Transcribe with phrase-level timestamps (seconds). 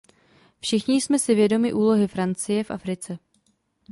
[0.59, 3.19] Všichni jsme si vědomi úlohy Francie v Africe.